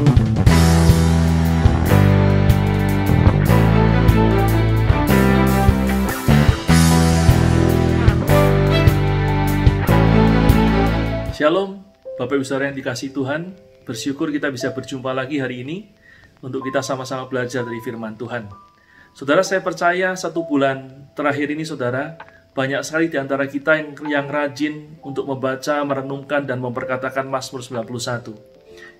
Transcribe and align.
Shalom, 0.00 0.16
Bapak 12.16 12.32
Ibu 12.32 12.48
Saudara 12.48 12.72
yang 12.72 12.80
dikasih 12.80 13.12
Tuhan. 13.12 13.52
Bersyukur 13.84 14.32
kita 14.32 14.48
bisa 14.48 14.72
berjumpa 14.72 15.12
lagi 15.12 15.36
hari 15.36 15.68
ini 15.68 15.92
untuk 16.40 16.64
kita 16.64 16.80
sama-sama 16.80 17.28
belajar 17.28 17.68
dari 17.68 17.84
firman 17.84 18.16
Tuhan. 18.16 18.48
Saudara, 19.12 19.44
saya 19.44 19.60
percaya 19.60 20.16
satu 20.16 20.48
bulan 20.48 21.12
terakhir 21.12 21.52
ini, 21.52 21.68
saudara, 21.68 22.16
banyak 22.56 22.80
sekali 22.88 23.12
di 23.12 23.20
antara 23.20 23.44
kita 23.44 23.76
yang, 23.76 23.92
yang 24.08 24.32
rajin 24.32 24.96
untuk 25.04 25.28
membaca, 25.28 25.84
merenungkan, 25.84 26.48
dan 26.48 26.56
memperkatakan 26.56 27.28
Mazmur 27.28 27.60
91. 27.60 28.32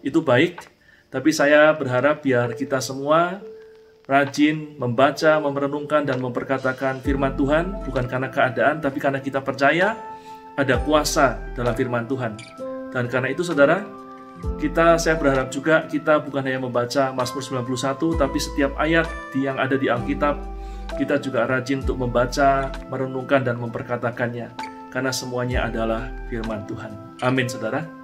Itu 0.05 0.21
baik, 0.21 0.80
tapi 1.11 1.35
saya 1.35 1.75
berharap 1.75 2.23
biar 2.23 2.55
kita 2.55 2.79
semua 2.79 3.43
rajin 4.07 4.75
membaca, 4.75 5.39
merenungkan, 5.39 6.03
dan 6.03 6.19
memperkatakan 6.19 6.99
firman 6.99 7.39
Tuhan, 7.39 7.87
bukan 7.87 8.11
karena 8.11 8.27
keadaan, 8.27 8.83
tapi 8.83 8.99
karena 8.99 9.23
kita 9.23 9.39
percaya 9.39 9.95
ada 10.59 10.75
kuasa 10.83 11.39
dalam 11.55 11.75
firman 11.79 12.11
Tuhan. 12.11 12.35
Dan 12.91 13.07
karena 13.07 13.31
itu 13.31 13.47
saudara, 13.47 13.87
kita 14.59 14.99
saya 14.99 15.15
berharap 15.15 15.53
juga 15.53 15.87
kita 15.87 16.19
bukan 16.27 16.43
hanya 16.43 16.65
membaca 16.65 17.13
Mazmur 17.13 17.45
91 17.63 18.17
tapi 18.17 18.39
setiap 18.41 18.73
ayat 18.81 19.07
yang 19.37 19.61
ada 19.61 19.77
di 19.77 19.93
Alkitab 19.93 20.41
kita 20.97 21.21
juga 21.23 21.47
rajin 21.47 21.85
untuk 21.87 22.03
membaca, 22.03 22.73
merenungkan 22.89 23.45
dan 23.47 23.61
memperkatakannya 23.61 24.49
karena 24.91 25.13
semuanya 25.15 25.71
adalah 25.71 26.11
firman 26.27 26.67
Tuhan. 26.67 27.21
Amin 27.23 27.47
saudara. 27.47 28.00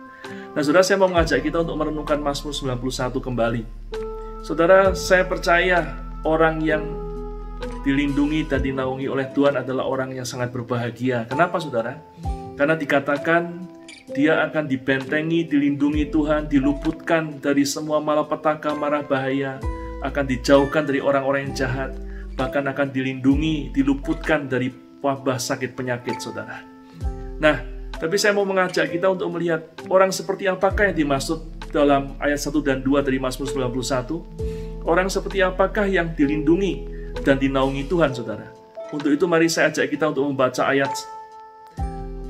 Nah 0.56 0.64
saudara 0.64 0.88
saya 0.88 0.96
mau 0.96 1.12
mengajak 1.12 1.44
kita 1.44 1.60
untuk 1.60 1.76
merenungkan 1.76 2.16
Mazmur 2.16 2.56
91 2.56 3.20
kembali. 3.20 3.62
Saudara 4.40 4.96
saya 4.96 5.28
percaya 5.28 6.00
orang 6.24 6.64
yang 6.64 6.80
dilindungi 7.84 8.48
dan 8.48 8.64
dinaungi 8.64 9.04
oleh 9.04 9.28
Tuhan 9.36 9.60
adalah 9.60 9.84
orang 9.84 10.16
yang 10.16 10.24
sangat 10.24 10.56
berbahagia. 10.56 11.28
Kenapa 11.28 11.60
saudara? 11.60 12.00
Karena 12.56 12.72
dikatakan 12.72 13.68
dia 14.16 14.48
akan 14.48 14.64
dibentengi, 14.64 15.44
dilindungi 15.44 16.08
Tuhan, 16.08 16.48
diluputkan 16.48 17.36
dari 17.36 17.68
semua 17.68 18.00
malapetaka, 18.00 18.72
marah 18.72 19.04
bahaya, 19.04 19.60
akan 20.08 20.24
dijauhkan 20.24 20.88
dari 20.88 21.04
orang-orang 21.04 21.52
yang 21.52 21.68
jahat, 21.68 21.92
bahkan 22.32 22.64
akan 22.64 22.96
dilindungi, 22.96 23.76
diluputkan 23.76 24.48
dari 24.48 24.72
wabah 25.04 25.36
sakit 25.36 25.76
penyakit, 25.76 26.16
saudara. 26.16 26.64
Nah, 27.44 27.75
tapi 27.96 28.16
saya 28.20 28.36
mau 28.36 28.44
mengajak 28.44 28.92
kita 28.92 29.08
untuk 29.08 29.32
melihat 29.32 29.64
orang 29.88 30.12
seperti 30.12 30.44
apakah 30.48 30.92
yang 30.92 30.96
dimaksud 30.96 31.40
dalam 31.72 32.16
ayat 32.20 32.40
1 32.40 32.52
dan 32.64 32.78
2 32.84 33.04
dari 33.04 33.20
Mazmur 33.20 33.48
91. 33.48 34.84
Orang 34.86 35.10
seperti 35.10 35.42
apakah 35.42 35.88
yang 35.88 36.14
dilindungi 36.14 36.86
dan 37.26 37.40
dinaungi 37.40 37.88
Tuhan, 37.90 38.14
saudara. 38.14 38.52
Untuk 38.94 39.10
itu 39.10 39.26
mari 39.26 39.50
saya 39.50 39.72
ajak 39.72 39.90
kita 39.90 40.14
untuk 40.14 40.30
membaca 40.30 40.62
ayat 40.62 40.92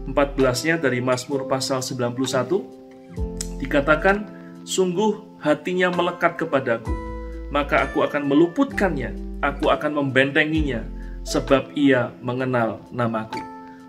14-nya 0.08 0.80
dari 0.80 1.04
Mazmur 1.04 1.44
pasal 1.44 1.84
91 1.84 3.60
dikatakan 3.60 4.24
sungguh 4.64 5.40
hatinya 5.44 5.92
melekat 5.92 6.40
kepadaku 6.40 6.88
maka 7.52 7.84
aku 7.84 8.00
akan 8.02 8.24
meluputkannya 8.24 9.12
aku 9.44 9.68
akan 9.68 10.00
membentenginya 10.00 10.82
sebab 11.22 11.70
ia 11.76 12.10
mengenal 12.24 12.80
namaku 12.90 13.45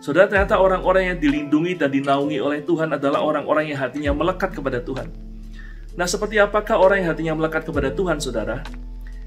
Saudara 0.07 0.31
ternyata 0.31 0.55
orang-orang 0.55 1.11
yang 1.11 1.19
dilindungi 1.19 1.75
dan 1.75 1.91
dinaungi 1.91 2.39
oleh 2.39 2.63
Tuhan 2.63 2.95
adalah 2.95 3.19
orang-orang 3.27 3.75
yang 3.75 3.83
hatinya 3.83 4.15
melekat 4.15 4.55
kepada 4.55 4.79
Tuhan. 4.79 5.11
Nah, 5.99 6.07
seperti 6.07 6.39
apakah 6.39 6.79
orang 6.79 7.03
yang 7.03 7.11
hatinya 7.11 7.35
melekat 7.35 7.67
kepada 7.67 7.91
Tuhan, 7.91 8.15
Saudara? 8.23 8.63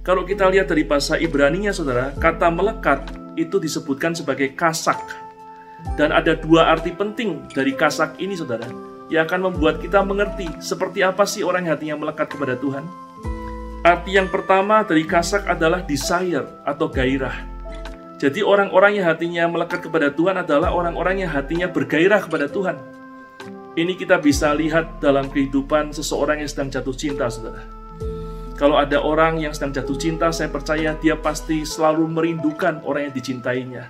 Kalau 0.00 0.24
kita 0.24 0.48
lihat 0.48 0.72
dari 0.72 0.88
bahasa 0.88 1.20
Ibrani-nya, 1.20 1.76
Saudara, 1.76 2.16
kata 2.16 2.48
melekat 2.48 3.12
itu 3.36 3.60
disebutkan 3.60 4.16
sebagai 4.16 4.56
kasak 4.56 4.96
dan 6.00 6.16
ada 6.16 6.32
dua 6.32 6.72
arti 6.72 6.96
penting 6.96 7.44
dari 7.52 7.76
kasak 7.76 8.16
ini, 8.16 8.32
saudara, 8.32 8.64
yang 9.12 9.28
akan 9.28 9.52
membuat 9.52 9.84
kita 9.84 10.00
mengerti 10.00 10.48
seperti 10.64 11.04
apa 11.04 11.28
sih 11.28 11.44
orang 11.44 11.68
yang 11.68 11.76
hatinya 11.76 11.96
melekat 12.08 12.32
kepada 12.32 12.56
Tuhan. 12.56 12.88
Arti 13.84 14.16
yang 14.16 14.32
pertama 14.32 14.80
dari 14.80 15.04
kasak 15.04 15.44
adalah 15.44 15.84
desire 15.84 16.48
atau 16.64 16.88
gairah. 16.88 17.49
Jadi 18.20 18.44
orang-orang 18.44 19.00
yang 19.00 19.08
hatinya 19.08 19.48
melekat 19.48 19.88
kepada 19.88 20.12
Tuhan 20.12 20.44
adalah 20.44 20.76
orang-orang 20.76 21.24
yang 21.24 21.32
hatinya 21.32 21.72
bergairah 21.72 22.20
kepada 22.20 22.52
Tuhan. 22.52 22.76
Ini 23.80 23.96
kita 23.96 24.20
bisa 24.20 24.52
lihat 24.52 25.00
dalam 25.00 25.32
kehidupan 25.32 25.96
seseorang 25.96 26.44
yang 26.44 26.50
sedang 26.50 26.68
jatuh 26.68 26.92
cinta, 26.92 27.32
saudara. 27.32 27.64
Kalau 28.60 28.76
ada 28.76 29.00
orang 29.00 29.40
yang 29.40 29.56
sedang 29.56 29.72
jatuh 29.72 29.96
cinta, 29.96 30.28
saya 30.36 30.52
percaya 30.52 30.92
dia 31.00 31.16
pasti 31.16 31.64
selalu 31.64 32.04
merindukan 32.12 32.84
orang 32.84 33.08
yang 33.08 33.14
dicintainya 33.16 33.88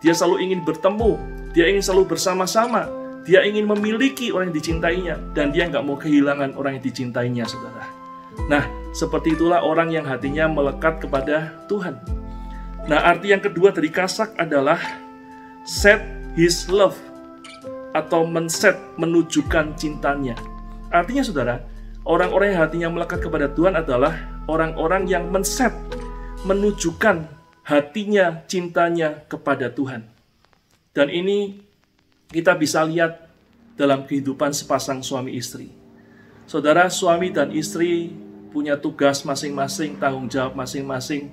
dia 0.00 0.16
selalu 0.16 0.48
ingin 0.48 0.60
bertemu, 0.64 1.20
dia 1.52 1.68
ingin 1.68 1.84
selalu 1.84 2.16
bersama-sama, 2.16 2.88
dia 3.28 3.44
ingin 3.44 3.68
memiliki 3.68 4.32
orang 4.32 4.48
yang 4.48 4.56
dicintainya, 4.56 5.14
dan 5.36 5.52
dia 5.52 5.68
nggak 5.68 5.84
mau 5.84 6.00
kehilangan 6.00 6.56
orang 6.56 6.80
yang 6.80 6.84
dicintainya, 6.84 7.44
saudara. 7.44 7.84
Nah, 8.48 8.64
seperti 8.96 9.36
itulah 9.36 9.60
orang 9.60 9.92
yang 9.92 10.08
hatinya 10.08 10.48
melekat 10.48 11.04
kepada 11.04 11.52
Tuhan. 11.68 12.00
Nah, 12.88 13.04
arti 13.04 13.34
yang 13.34 13.42
kedua 13.44 13.74
dari 13.74 13.92
kasak 13.92 14.38
adalah 14.40 14.80
set 15.68 16.00
his 16.38 16.70
love 16.72 16.96
atau 17.92 18.24
menset, 18.24 18.78
menunjukkan 18.96 19.76
cintanya. 19.76 20.38
Artinya, 20.88 21.22
saudara, 21.26 21.56
orang-orang 22.06 22.54
yang 22.54 22.60
hatinya 22.62 22.88
melekat 22.88 23.20
kepada 23.20 23.50
Tuhan 23.50 23.76
adalah 23.76 24.42
orang-orang 24.46 25.10
yang 25.10 25.28
menset, 25.28 25.74
menunjukkan 26.46 27.28
hatinya, 27.66 28.42
cintanya 28.48 29.26
kepada 29.28 29.68
Tuhan. 29.68 30.06
Dan 30.90 31.12
ini 31.12 31.62
kita 32.30 32.56
bisa 32.58 32.82
lihat 32.86 33.30
dalam 33.78 34.06
kehidupan 34.06 34.54
sepasang 34.54 35.02
suami 35.02 35.38
istri. 35.38 35.70
Saudara, 36.50 36.90
suami 36.90 37.30
dan 37.30 37.54
istri 37.54 38.10
punya 38.50 38.74
tugas 38.74 39.22
masing-masing, 39.22 40.02
tanggung 40.02 40.26
jawab 40.26 40.58
masing-masing, 40.58 41.30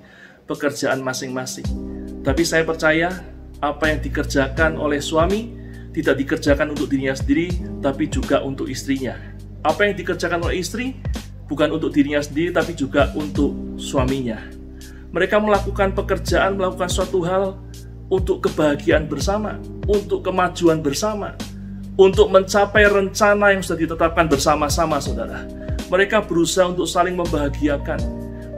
pekerjaan 0.48 1.04
masing-masing. 1.04 1.68
Tapi 2.24 2.42
saya 2.42 2.64
percaya 2.64 3.12
apa 3.60 3.92
yang 3.92 4.00
dikerjakan 4.00 4.80
oleh 4.80 4.98
suami 4.98 5.54
tidak 5.92 6.14
dikerjakan 6.20 6.72
untuk 6.72 6.88
dirinya 6.88 7.14
sendiri, 7.16 7.52
tapi 7.84 8.08
juga 8.08 8.40
untuk 8.42 8.70
istrinya. 8.70 9.18
Apa 9.66 9.90
yang 9.90 9.94
dikerjakan 9.98 10.46
oleh 10.46 10.62
istri 10.62 10.96
bukan 11.50 11.74
untuk 11.74 11.90
dirinya 11.92 12.22
sendiri, 12.22 12.54
tapi 12.54 12.72
juga 12.72 13.10
untuk 13.18 13.76
suaminya. 13.80 14.38
Mereka 15.10 15.40
melakukan 15.40 15.96
pekerjaan, 15.96 16.60
melakukan 16.60 16.86
suatu 16.86 17.24
hal 17.24 17.56
untuk 18.12 18.44
kebahagiaan 18.46 19.08
bersama, 19.08 19.56
untuk 19.88 20.22
kemajuan 20.22 20.84
bersama, 20.84 21.34
untuk 21.96 22.30
mencapai 22.30 22.86
rencana 22.86 23.56
yang 23.56 23.64
sudah 23.64 23.80
ditetapkan 23.88 24.28
bersama-sama, 24.28 25.00
saudara. 25.00 25.48
Mereka 25.88 26.28
berusaha 26.28 26.68
untuk 26.68 26.84
saling 26.84 27.16
membahagiakan. 27.16 27.98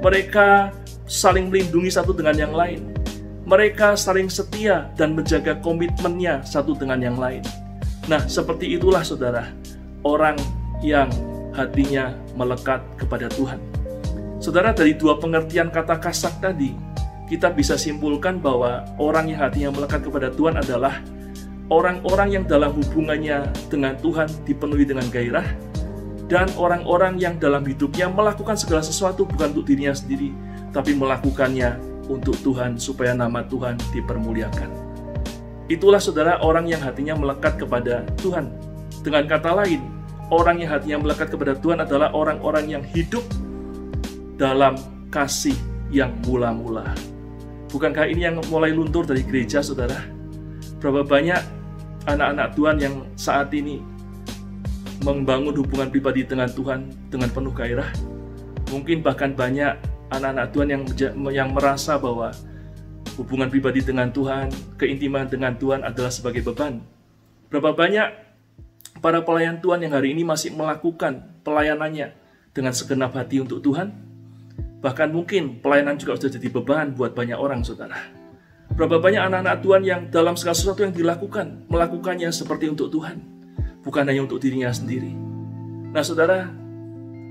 Mereka 0.02 0.74
saling 1.10 1.50
melindungi 1.50 1.90
satu 1.90 2.14
dengan 2.14 2.38
yang 2.38 2.54
lain. 2.54 2.94
Mereka 3.42 3.98
saling 3.98 4.30
setia 4.30 4.94
dan 4.94 5.18
menjaga 5.18 5.58
komitmennya 5.58 6.46
satu 6.46 6.78
dengan 6.78 7.02
yang 7.02 7.18
lain. 7.18 7.42
Nah, 8.06 8.22
seperti 8.30 8.78
itulah 8.78 9.02
saudara, 9.02 9.50
orang 10.06 10.38
yang 10.86 11.10
hatinya 11.50 12.14
melekat 12.38 12.78
kepada 12.94 13.26
Tuhan. 13.34 13.58
Saudara, 14.38 14.70
dari 14.70 14.94
dua 14.94 15.18
pengertian 15.18 15.66
kata 15.74 15.98
kasak 15.98 16.38
tadi, 16.38 16.78
kita 17.26 17.50
bisa 17.50 17.74
simpulkan 17.74 18.38
bahwa 18.38 18.86
orang 18.94 19.34
yang 19.34 19.42
hatinya 19.42 19.74
melekat 19.74 20.06
kepada 20.06 20.30
Tuhan 20.30 20.62
adalah 20.62 21.02
orang-orang 21.74 22.38
yang 22.38 22.44
dalam 22.46 22.70
hubungannya 22.70 23.50
dengan 23.66 23.98
Tuhan 23.98 24.30
dipenuhi 24.46 24.86
dengan 24.86 25.10
gairah, 25.10 25.44
dan 26.30 26.46
orang-orang 26.54 27.18
yang 27.18 27.34
dalam 27.34 27.66
hidupnya 27.66 28.06
melakukan 28.06 28.54
segala 28.54 28.86
sesuatu 28.86 29.26
bukan 29.26 29.50
untuk 29.50 29.66
dirinya 29.66 29.90
sendiri, 29.90 30.30
tapi 30.70 30.94
melakukannya 30.94 31.78
untuk 32.10 32.34
Tuhan 32.42 32.78
supaya 32.78 33.14
nama 33.14 33.46
Tuhan 33.46 33.78
dipermuliakan. 33.94 34.70
Itulah 35.70 36.02
saudara 36.02 36.42
orang 36.42 36.66
yang 36.66 36.82
hatinya 36.82 37.14
melekat 37.14 37.54
kepada 37.54 38.02
Tuhan. 38.18 38.50
Dengan 39.06 39.30
kata 39.30 39.54
lain, 39.54 39.86
orang 40.34 40.58
yang 40.58 40.70
hatinya 40.74 40.98
melekat 41.06 41.30
kepada 41.30 41.54
Tuhan 41.54 41.86
adalah 41.86 42.10
orang-orang 42.10 42.66
yang 42.66 42.82
hidup 42.82 43.22
dalam 44.34 44.74
kasih 45.14 45.54
yang 45.94 46.10
mula-mula. 46.26 46.90
Bukankah 47.70 48.10
ini 48.10 48.26
yang 48.26 48.42
mulai 48.50 48.74
luntur 48.74 49.06
dari 49.06 49.22
gereja, 49.22 49.62
saudara? 49.62 50.02
Berapa 50.82 51.06
banyak 51.06 51.38
anak-anak 52.10 52.48
Tuhan 52.58 52.76
yang 52.82 52.94
saat 53.14 53.54
ini 53.54 53.78
membangun 55.06 55.54
hubungan 55.54 55.86
pribadi 55.86 56.26
dengan 56.26 56.50
Tuhan 56.50 56.90
dengan 57.06 57.30
penuh 57.30 57.54
gairah? 57.54 57.90
Mungkin 58.74 59.06
bahkan 59.06 59.38
banyak 59.38 59.89
anak-anak 60.10 60.46
Tuhan 60.52 60.68
yang 60.68 60.82
yang 61.30 61.48
merasa 61.54 61.96
bahwa 61.96 62.34
hubungan 63.16 63.48
pribadi 63.48 63.80
dengan 63.80 64.10
Tuhan, 64.10 64.50
keintiman 64.76 65.30
dengan 65.30 65.54
Tuhan 65.56 65.86
adalah 65.86 66.12
sebagai 66.12 66.44
beban. 66.44 66.82
Berapa 67.50 67.74
banyak 67.74 68.08
para 69.02 69.22
pelayan 69.24 69.58
Tuhan 69.58 69.82
yang 69.82 69.94
hari 69.94 70.14
ini 70.14 70.22
masih 70.22 70.54
melakukan 70.54 71.40
pelayanannya 71.42 72.14
dengan 72.52 72.72
segenap 72.74 73.16
hati 73.16 73.42
untuk 73.42 73.62
Tuhan? 73.62 73.90
Bahkan 74.80 75.08
mungkin 75.12 75.60
pelayanan 75.60 76.00
juga 76.00 76.16
sudah 76.16 76.32
jadi 76.40 76.48
beban 76.48 76.96
buat 76.96 77.12
banyak 77.12 77.36
orang, 77.36 77.60
saudara. 77.60 78.00
Berapa 78.72 79.02
banyak 79.02 79.20
anak-anak 79.20 79.56
Tuhan 79.60 79.82
yang 79.84 80.00
dalam 80.08 80.38
segala 80.38 80.56
sesuatu 80.56 80.80
yang 80.86 80.94
dilakukan, 80.94 81.68
melakukannya 81.68 82.30
seperti 82.32 82.70
untuk 82.70 82.88
Tuhan, 82.88 83.20
bukan 83.84 84.08
hanya 84.08 84.24
untuk 84.24 84.40
dirinya 84.40 84.72
sendiri. 84.72 85.12
Nah, 85.90 86.00
saudara, 86.06 86.48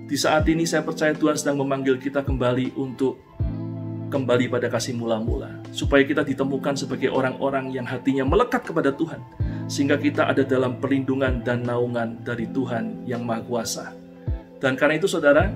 di 0.10 0.18
saat 0.18 0.42
ini 0.50 0.66
saya 0.66 0.82
percaya 0.82 1.14
Tuhan 1.14 1.38
sedang 1.38 1.62
memanggil 1.62 2.02
kita 2.02 2.26
kembali 2.26 2.74
untuk 2.82 3.22
kembali 4.10 4.50
pada 4.50 4.66
kasih 4.66 4.98
mula-mula, 4.98 5.62
supaya 5.70 6.02
kita 6.02 6.26
ditemukan 6.26 6.74
sebagai 6.74 7.14
orang-orang 7.14 7.70
yang 7.70 7.86
hatinya 7.86 8.26
melekat 8.26 8.66
kepada 8.66 8.90
Tuhan, 8.90 9.22
sehingga 9.70 10.02
kita 10.02 10.26
ada 10.26 10.42
dalam 10.42 10.82
perlindungan 10.82 11.46
dan 11.46 11.62
naungan 11.62 12.26
dari 12.26 12.50
Tuhan 12.50 13.06
yang 13.06 13.22
Maha 13.22 13.46
Kuasa. 13.46 13.94
Dan 14.58 14.74
karena 14.74 14.98
itu, 14.98 15.06
saudara, 15.06 15.54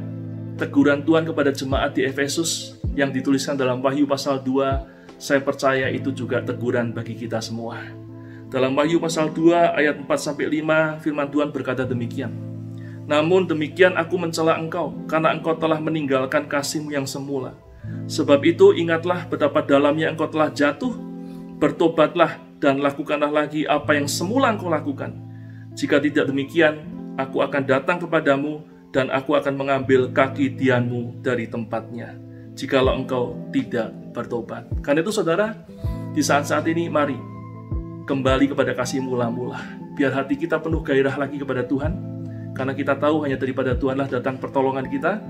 teguran 0.62 1.02
Tuhan 1.02 1.26
kepada 1.26 1.50
jemaat 1.50 1.98
di 1.98 2.06
Efesus 2.06 2.78
yang 2.94 3.10
dituliskan 3.10 3.58
dalam 3.58 3.82
Wahyu 3.82 4.06
pasal 4.06 4.38
2, 4.38 5.18
saya 5.18 5.42
percaya 5.42 5.90
itu 5.90 6.14
juga 6.14 6.46
teguran 6.46 6.94
bagi 6.94 7.18
kita 7.18 7.42
semua. 7.42 7.82
Dalam 8.54 8.78
Wahyu 8.78 9.02
pasal 9.02 9.34
2 9.34 9.82
ayat 9.82 9.98
4 9.98 10.06
sampai 10.14 10.46
5 10.62 11.02
firman 11.02 11.26
Tuhan 11.26 11.50
berkata 11.50 11.90
demikian. 11.90 12.53
Namun 13.04 13.48
demikian 13.50 14.00
aku 14.00 14.16
mencela 14.16 14.56
engkau 14.56 14.96
karena 15.12 15.36
engkau 15.36 15.56
telah 15.60 15.80
meninggalkan 15.80 16.48
kasihmu 16.48 16.96
yang 16.96 17.04
semula. 17.04 17.56
Sebab 18.08 18.40
itu 18.48 18.72
ingatlah 18.72 19.28
betapa 19.28 19.60
dalamnya 19.60 20.08
engkau 20.08 20.28
telah 20.32 20.48
jatuh, 20.48 20.96
bertobatlah 21.60 22.40
dan 22.64 22.80
lakukanlah 22.80 23.28
lagi 23.28 23.68
apa 23.68 24.00
yang 24.00 24.08
semula 24.08 24.56
engkau 24.56 24.72
lakukan. 24.72 25.12
Jika 25.76 26.00
tidak 26.00 26.32
demikian, 26.32 26.88
aku 27.20 27.44
akan 27.44 27.64
datang 27.68 28.00
kepadamu 28.00 28.64
dan 28.94 29.12
aku 29.12 29.36
akan 29.36 29.58
mengambil 29.58 30.08
kaki 30.14 30.54
dianmu 30.54 31.20
dari 31.20 31.50
tempatnya, 31.50 32.16
jikalau 32.56 32.96
engkau 32.96 33.36
tidak 33.50 33.92
bertobat. 34.14 34.64
Karena 34.86 35.02
itu 35.02 35.12
saudara, 35.12 35.58
di 36.14 36.22
saat-saat 36.22 36.64
ini 36.70 36.88
mari 36.88 37.18
kembali 38.06 38.54
kepada 38.54 38.78
kasih 38.78 39.02
mula-mula. 39.02 39.60
Biar 39.98 40.14
hati 40.14 40.38
kita 40.38 40.62
penuh 40.62 40.86
gairah 40.86 41.18
lagi 41.18 41.42
kepada 41.42 41.66
Tuhan, 41.66 42.13
karena 42.54 42.74
kita 42.78 42.94
tahu 42.98 43.26
hanya 43.26 43.38
daripada 43.38 43.74
Tuhanlah 43.74 44.10
datang 44.10 44.38
pertolongan 44.38 44.86
kita, 44.90 45.22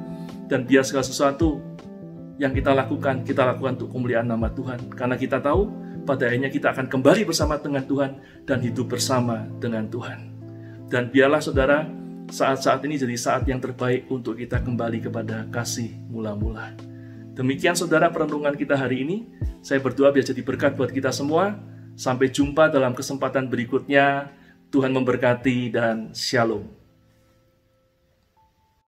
dan 0.48 0.68
biar 0.68 0.84
segala 0.84 1.08
sesuatu 1.08 1.60
yang 2.38 2.52
kita 2.52 2.76
lakukan, 2.76 3.24
kita 3.24 3.48
lakukan 3.48 3.80
untuk 3.80 3.90
kemuliaan 3.96 4.28
nama 4.28 4.52
Tuhan. 4.52 4.92
Karena 4.92 5.16
kita 5.16 5.40
tahu 5.40 5.72
pada 6.04 6.28
akhirnya 6.28 6.52
kita 6.52 6.76
akan 6.76 6.92
kembali 6.92 7.24
bersama 7.24 7.56
dengan 7.62 7.84
Tuhan 7.88 8.12
dan 8.44 8.60
hidup 8.60 8.92
bersama 8.92 9.48
dengan 9.62 9.88
Tuhan. 9.88 10.20
Dan 10.92 11.10
biarlah 11.10 11.40
saudara, 11.40 11.88
saat-saat 12.28 12.84
ini 12.86 13.00
jadi 13.00 13.16
saat 13.16 13.48
yang 13.48 13.64
terbaik 13.64 14.12
untuk 14.12 14.38
kita 14.38 14.60
kembali 14.62 15.10
kepada 15.10 15.48
kasih 15.50 15.96
mula-mula. 16.12 16.76
Demikian 17.34 17.74
saudara 17.74 18.14
perenungan 18.14 18.54
kita 18.54 18.78
hari 18.78 19.02
ini. 19.08 19.18
Saya 19.64 19.82
berdoa 19.82 20.14
biar 20.14 20.28
jadi 20.28 20.42
berkat 20.46 20.78
buat 20.78 20.92
kita 20.94 21.10
semua. 21.10 21.58
Sampai 21.98 22.30
jumpa 22.30 22.70
dalam 22.70 22.94
kesempatan 22.94 23.50
berikutnya. 23.50 24.30
Tuhan 24.70 24.90
memberkati 24.90 25.70
dan 25.70 26.14
shalom. 26.14 26.83